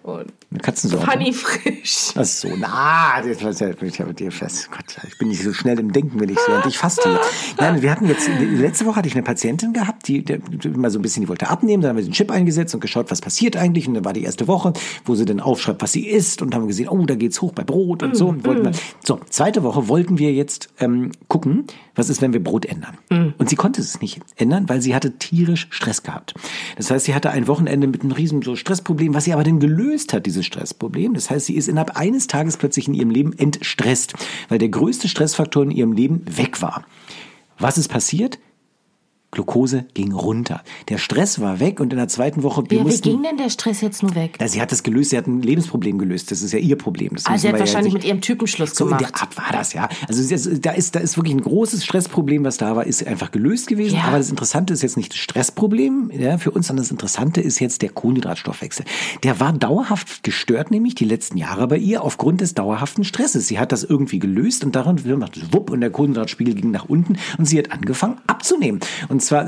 [0.03, 1.05] und Eine Katzensorte.
[1.05, 2.13] Funny Frisch.
[2.15, 4.69] Ach so, na, das war ja, ich habe dir fest.
[4.71, 7.19] Gott, ich bin nicht so schnell im Denken, wenn ich so und ich faste.
[7.59, 10.99] Nein, wir hatten jetzt letzte Woche hatte ich eine Patientin gehabt, die, die, mal so
[10.99, 13.57] ein bisschen, die wollte abnehmen, dann haben wir den Chip eingesetzt und geschaut, was passiert
[13.57, 13.88] eigentlich.
[13.88, 16.67] Und dann war die erste Woche, wo sie dann aufschreibt, was sie isst und haben
[16.67, 18.27] gesehen, oh, da geht's hoch bei Brot und so.
[18.29, 18.71] Und wollten wir,
[19.03, 22.97] so, zweite Woche wollten wir jetzt ähm, gucken, was ist, wenn wir Brot ändern.
[23.38, 26.33] Und sie konnte es nicht ändern, weil sie hatte tierisch Stress gehabt.
[26.77, 29.59] Das heißt, sie hatte ein Wochenende mit einem riesen so Stressproblem, was sie aber dann
[29.65, 31.15] gelöst hat, dieses Stressproblem.
[31.15, 34.13] Das heißt, sie ist innerhalb eines Tages plötzlich in ihrem Leben entstresst,
[34.47, 36.86] weil der größte Stressfaktor in ihrem Leben weg war.
[37.58, 38.38] Was ist passiert?
[39.35, 40.63] Glucose ging runter.
[40.89, 43.37] Der Stress war weg und in der zweiten Woche, wir Ja, wie mussten, ging denn
[43.37, 44.37] der Stress jetzt nur weg?
[44.41, 46.31] ja, sie hat das gelöst, sie hat ein Lebensproblem gelöst.
[46.31, 47.11] Das ist ja ihr Problem.
[47.13, 49.13] Das Also sie hat ja wahrscheinlich sich- mit ihrem Typen Schluss so in gemacht.
[49.13, 49.87] der Art war das, ja.
[50.07, 50.23] Also
[50.59, 53.97] da ist, da ist wirklich ein großes Stressproblem, was da war, ist einfach gelöst gewesen.
[53.97, 54.05] Ja.
[54.05, 57.59] Aber das Interessante ist jetzt nicht das Stressproblem ja, für uns, sondern das Interessante ist
[57.59, 58.85] jetzt der Kohlenhydratstoffwechsel.
[59.23, 63.47] Der war dauerhaft gestört, nämlich die letzten Jahre bei ihr aufgrund des dauerhaften Stresses.
[63.47, 66.85] Sie hat das irgendwie gelöst und daran macht es wupp und der Kohlenhydratspiegel ging nach
[66.85, 68.79] unten und sie hat angefangen abzunehmen.
[69.09, 69.47] Und zwar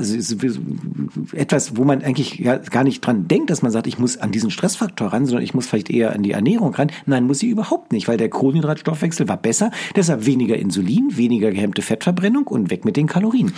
[1.32, 4.32] etwas, wo man eigentlich ja gar nicht dran denkt, dass man sagt, ich muss an
[4.32, 6.90] diesen Stressfaktor ran, sondern ich muss vielleicht eher an die Ernährung ran.
[7.06, 11.82] Nein, muss sie überhaupt nicht, weil der Kohlenhydratstoffwechsel war besser, deshalb weniger Insulin, weniger gehemmte
[11.82, 13.52] Fettverbrennung und weg mit den Kalorien.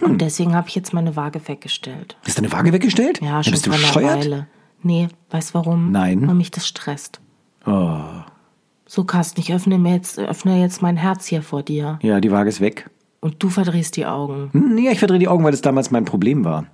[0.00, 2.16] Und deswegen habe ich jetzt meine Waage weggestellt.
[2.26, 3.20] Ist deine Waage weggestellt?
[3.22, 4.18] Ja, schon bist du vor einer?
[4.18, 4.46] Weile.
[4.82, 5.90] Nee, weißt warum?
[5.90, 6.26] Nein.
[6.26, 7.20] Weil mich das stresst.
[7.64, 8.00] Oh.
[8.86, 11.98] So, Carsten, ich öffne mir jetzt, öffne jetzt mein Herz hier vor dir.
[12.02, 12.88] Ja, die Waage ist weg.
[13.20, 14.50] Und du verdrehst die Augen.
[14.52, 16.66] Hm, Nee, ich verdrehe die Augen, weil das damals mein Problem war.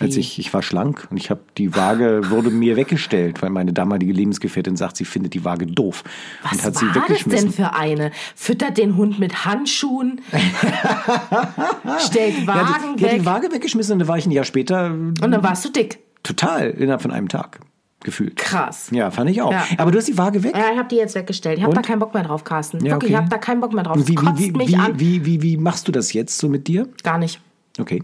[0.00, 0.20] Als Wie?
[0.20, 4.12] ich, ich war schlank und ich habe die Waage wurde mir weggestellt, weil meine damalige
[4.12, 6.04] Lebensgefährtin sagt, sie findet die Waage doof
[6.44, 7.46] Was und hat sie war das weggeschmissen.
[7.48, 8.12] denn für eine?
[8.36, 10.20] Füttert den Hund mit Handschuhen?
[12.06, 13.20] stellt ja, Wagen die, ja, weg?
[13.20, 15.98] die Waage weggeschmissen und da war ich ein Jahr später und dann warst du dick.
[16.22, 17.58] total innerhalb von einem Tag
[18.00, 18.36] gefühlt.
[18.36, 18.88] Krass.
[18.92, 19.52] Ja, fand ich auch.
[19.52, 19.64] Ja.
[19.78, 20.56] Aber du hast die Waage weg?
[20.56, 21.58] Ja, ich habe die jetzt weggestellt.
[21.58, 22.78] Ich habe da keinen Bock mehr drauf, Carsten.
[22.84, 23.12] Ja, Wirklich, okay.
[23.12, 23.96] ich habe da keinen Bock mehr drauf.
[23.98, 26.88] Wie, wie, wie, wie, wie, wie, machst du das jetzt so mit dir?
[27.02, 27.40] Gar nicht.
[27.78, 28.02] Okay.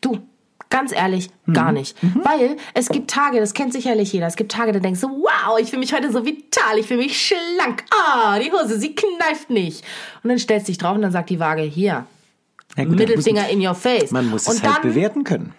[0.00, 0.18] Du,
[0.70, 1.52] ganz ehrlich, Mhm.
[1.54, 1.96] gar nicht.
[2.02, 5.58] Weil es gibt Tage, das kennt sicherlich jeder, es gibt Tage, da denkst du, wow,
[5.58, 7.84] ich fühle mich heute so vital, ich fühle mich schlank.
[7.90, 9.82] Ah, die Hose, sie kneift nicht.
[10.22, 12.04] Und dann stellst du dich drauf und dann sagt die Waage, hier,
[12.76, 14.10] Ja, gut, Mittelfinger in your face.
[14.10, 15.54] man muss und es dann halt bewerten können.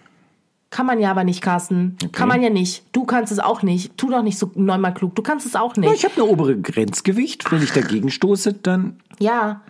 [0.70, 1.96] Kann man ja aber nicht, Carsten.
[2.12, 2.84] Kann man ja nicht.
[2.92, 3.96] Du kannst es auch nicht.
[3.98, 5.14] Tu doch nicht so neunmal klug.
[5.16, 5.94] Du kannst es auch Ja, nicht.
[5.94, 7.50] ich habe eine obere Grenzgewicht.
[7.50, 9.62] Wenn ich dagegen stoße, dann Ja.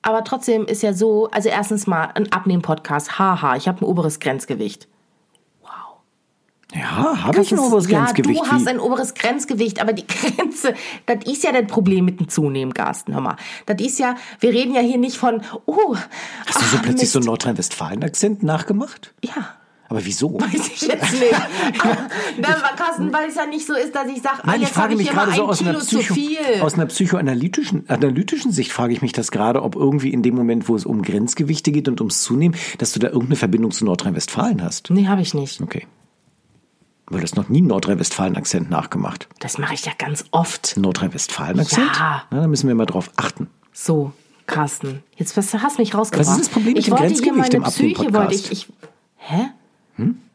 [0.00, 3.18] Aber trotzdem ist ja so, also erstens mal ein Abnehmen-Podcast.
[3.18, 4.86] Haha, ich habe ein oberes Grenzgewicht.
[6.74, 8.40] ja, habe ich ein oberes ja, Grenzgewicht.
[8.40, 10.74] du hast Wie- ein oberes Grenzgewicht, aber die Grenze,
[11.06, 13.12] das ist ja das Problem mit dem Zunehmen, Carsten.
[13.14, 13.36] Hör mal.
[13.66, 15.96] Das ist ja, wir reden ja hier nicht von, oh,
[16.46, 17.12] Hast du so ach, plötzlich Mist.
[17.12, 19.14] so einen Nordrhein-Westfalen-Akzent nachgemacht?
[19.24, 19.48] Ja.
[19.88, 20.34] Aber wieso?
[20.40, 21.34] Weiß ich jetzt nicht.
[21.34, 21.96] Aber,
[22.38, 24.80] dann, Carsten, weil es ja nicht so ist, dass ich sage, ah, ich jetzt habe
[24.80, 28.72] frage ich mich hier gerade so aus einer, Kilo Psycho, aus einer psychoanalytischen analytischen Sicht
[28.72, 31.88] frage ich mich das gerade, ob irgendwie in dem Moment, wo es um Grenzgewichte geht
[31.88, 34.90] und ums Zunehmen, dass du da irgendeine Verbindung zu Nordrhein-Westfalen hast.
[34.90, 35.60] nee, habe ich nicht.
[35.60, 35.86] Okay.
[37.06, 39.28] Weil du hast noch nie einen Nordrhein-Westfalen-Akzent nachgemacht.
[39.40, 40.76] Das mache ich ja ganz oft.
[40.76, 41.90] Nordrhein-Westfalen-Akzent?
[41.94, 42.24] Ja.
[42.30, 43.48] Na, da müssen wir mal drauf achten.
[43.72, 44.12] So.
[44.46, 46.26] Carsten, jetzt hast du mich rausgebracht.
[46.26, 48.50] Was ist das Problem mit ich dem wollte hier Grenzgewicht meine im Psyche, wollte ich,
[48.50, 48.68] ich.
[49.16, 49.50] Hä?
[49.98, 50.27] Hm?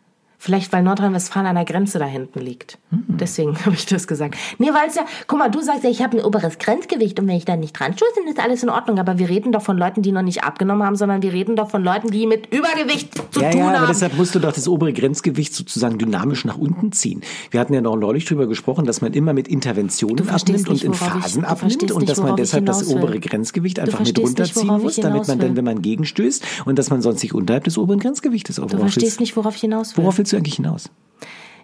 [0.46, 2.78] Vielleicht, weil Nordrhein-Westfalen an der Grenze da hinten liegt.
[2.92, 4.36] Deswegen habe ich das gesagt.
[4.58, 7.30] Nee, weil es ja, guck mal, du sagst ja, ich habe ein oberes Grenzgewicht und
[7.30, 9.00] wenn ich da nicht dran stoße, dann ist alles in Ordnung.
[9.00, 11.70] Aber wir reden doch von Leuten, die noch nicht abgenommen haben, sondern wir reden doch
[11.70, 13.88] von Leuten, die mit Übergewicht zu Ja, tun ja, aber haben.
[13.88, 17.22] deshalb musst du doch das obere Grenzgewicht sozusagen dynamisch nach unten ziehen.
[17.52, 20.84] Wir hatten ja noch neulich drüber gesprochen, dass man immer mit Interventionen abnimmt und nicht,
[20.84, 24.02] in worauf ich- Phasen du abnimmt und dass man ich deshalb das obere Grenzgewicht einfach
[24.02, 27.34] mit runterziehen ich muss, damit man dann, wenn man gegenstößt und dass man sonst nicht
[27.34, 28.74] unterhalb des oberen Grenzgewichtes ist.
[28.74, 30.04] du verstehst nicht, worauf ich hinaus will.
[30.04, 30.90] Worauf willst du eigentlich hinaus?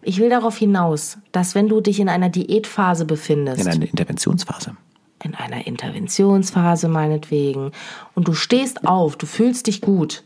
[0.02, 4.78] Ich will darauf hinaus, dass wenn du dich in einer Diätphase befindest, In einer Interventionsphase.
[5.24, 7.72] in einer Interventionsphase meinetwegen,
[8.16, 10.24] und du stehst auf, du fühlst dich gut,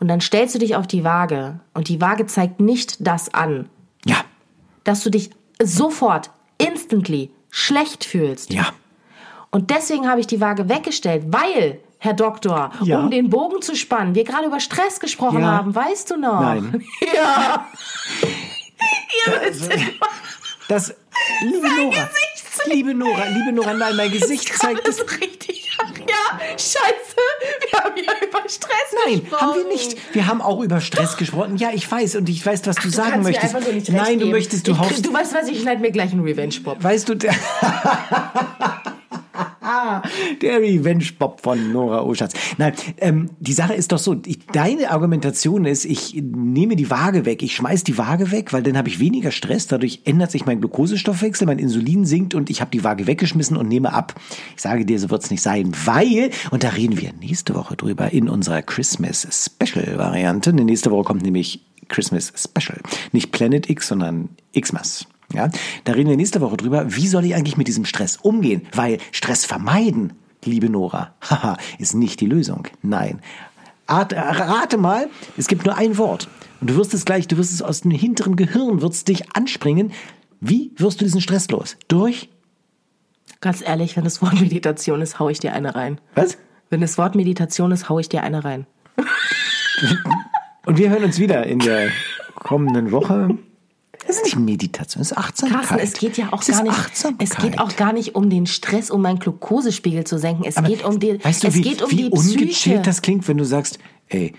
[0.00, 3.68] und dann stellst du dich auf die Waage, und die Waage zeigt nicht das an,
[4.04, 4.18] Ja,
[4.84, 5.30] dass du dich
[5.62, 8.52] sofort, instantly schlecht fühlst.
[8.52, 8.68] ja.
[9.50, 13.00] Und deswegen habe ich die Waage weggestellt, weil, Herr Doktor, Ja.
[13.00, 15.46] um den Bogen zu spannen, wir gerade über Stress gesprochen Ja.
[15.52, 16.40] haben, weißt du noch?
[16.40, 16.84] Nein.
[17.14, 17.66] Ja.
[19.26, 19.80] Ihr wisst es.
[20.68, 20.92] Das,
[21.42, 24.96] liebe Nora, Gesicht liebe Nora, liebe Nora, nein, mein Gesicht zeigt es.
[24.96, 25.78] das richtig.
[25.80, 27.16] Ach ja, scheiße.
[27.70, 28.72] Wir haben ja über Stress
[29.06, 29.40] Nein, gesprochen.
[29.46, 29.96] haben wir nicht.
[30.14, 31.56] Wir haben auch über Stress gesprochen.
[31.58, 33.52] Ja, ich weiß und ich weiß, was du Du sagen möchtest.
[33.52, 34.30] so Nein, du geben.
[34.32, 36.82] möchtest, du ich, haust Du weißt was, ich schneide mir gleich einen Revenge-Pop.
[36.82, 37.14] Weißt du,
[39.66, 40.02] der,
[40.40, 42.34] der Revenge-Bob von Nora Oschatz.
[42.58, 47.24] Nein, ähm, die Sache ist doch so, ich, deine Argumentation ist, ich nehme die Waage
[47.24, 50.46] weg, ich schmeiß die Waage weg, weil dann habe ich weniger Stress, dadurch ändert sich
[50.46, 54.14] mein Glukosestoffwechsel, mein Insulin sinkt und ich habe die Waage weggeschmissen und nehme ab.
[54.54, 58.12] Ich sage dir, so wird's nicht sein, weil, und da reden wir nächste Woche drüber
[58.12, 60.52] in unserer Christmas-Special-Variante.
[60.52, 62.80] Nächste Woche kommt nämlich Christmas Special.
[63.12, 65.06] Nicht Planet X, sondern Xmas.
[65.32, 65.50] Ja,
[65.84, 68.62] da reden wir nächste Woche drüber, wie soll ich eigentlich mit diesem Stress umgehen?
[68.72, 70.12] Weil Stress vermeiden,
[70.44, 72.68] liebe Nora, haha, ist nicht die Lösung.
[72.82, 73.20] Nein.
[73.88, 76.28] Rate mal, es gibt nur ein Wort.
[76.60, 79.92] Und du wirst es gleich, du wirst es aus dem hinteren Gehirn, wirst dich anspringen.
[80.40, 81.76] Wie wirst du diesen Stress los?
[81.88, 82.28] Durch?
[83.40, 86.00] Ganz ehrlich, wenn das Wort Meditation ist, hau ich dir eine rein.
[86.14, 86.38] Was?
[86.70, 88.66] Wenn das Wort Meditation ist, hau ich dir eine rein.
[90.66, 91.90] Und wir hören uns wieder in der
[92.34, 93.38] kommenden Woche.
[94.06, 95.60] Das ist nicht Meditation, das ist Achtsamkeit.
[95.62, 96.72] Carsten, es geht ja auch Es gar nicht.
[96.72, 97.28] Achtsamkeit.
[97.28, 100.44] Es geht auch gar nicht um den Stress, um meinen Glukosespiegel zu senken.
[100.44, 101.22] Es Aber geht um die.
[101.22, 102.38] weißt du, es wie, geht um wie die Psyche.
[102.38, 104.32] ungechillt das klingt, wenn du sagst, ey,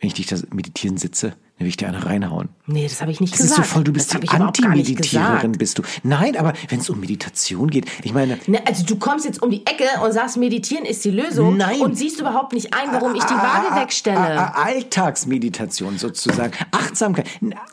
[0.00, 2.50] wenn ich dich da meditieren sitze, dann will ich dir eine reinhauen.
[2.66, 3.68] Nee, das habe ich nicht Das ist gesagt.
[3.68, 5.82] so voll, du bist das die Anti-Meditiererin, bist du.
[6.02, 9.50] Nein, aber wenn es um Meditation geht, ich meine, Ne, also du kommst jetzt um
[9.50, 11.80] die Ecke und sagst, meditieren ist die Lösung Nein.
[11.80, 14.18] und siehst überhaupt nicht ein, warum ich die Ah, Waage ah, wegstelle.
[14.18, 16.52] ah, ah, Alltagsmeditation sozusagen.
[16.72, 17.26] Achtsamkeit.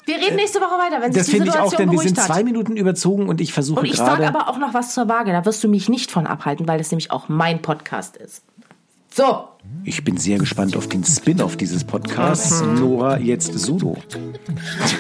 [0.06, 2.08] Wir reden nächste Woche weiter, wenn Das sich die finde ich auch, Situation denn wir
[2.08, 2.44] sind zwei.
[2.44, 4.28] Minuten überzogen und ich versuche Und ich sage gerade.
[4.28, 5.32] aber auch noch was zur Waage.
[5.32, 8.44] Da wirst du mich nicht von abhalten, weil das nämlich auch mein Podcast ist.
[9.14, 9.48] So,
[9.86, 12.62] ich bin sehr gespannt auf den Spin-off dieses Podcasts.
[12.64, 12.76] Mhm.
[12.76, 13.98] Nora, jetzt Sudo.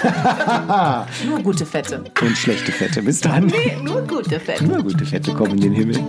[1.25, 2.03] nur gute Fette.
[2.21, 3.01] Und schlechte Fette.
[3.01, 3.45] Bis dann.
[3.45, 4.63] Nee, nur gute Fette.
[4.65, 5.99] Nur gute Fette kommen in den Himmel.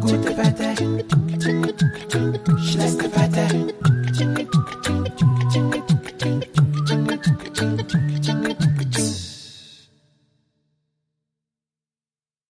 [0.00, 0.74] Gute Fette.
[2.62, 3.11] Schlechte Fette.